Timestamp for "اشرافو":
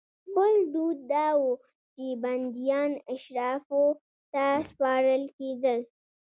3.13-3.83